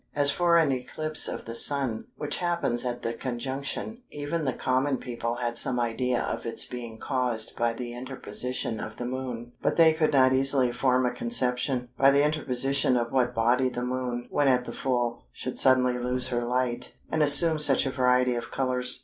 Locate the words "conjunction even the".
3.13-4.51